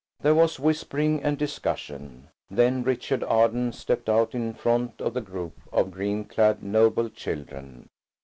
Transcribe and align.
There 0.21 0.33
was 0.33 0.59
whispering 0.59 1.21
and 1.21 1.37
discussion. 1.37 2.29
Then 2.49 2.81
Richard 2.81 3.23
Arden 3.23 3.71
stepped 3.71 4.09
out 4.09 4.33
in 4.33 4.55
front 4.55 4.99
of 4.99 5.13
the 5.13 5.21
group 5.21 5.59
of 5.71 5.91
green 5.91 6.25
clad 6.25 6.63
noble 6.63 7.07
children. 7.07 7.87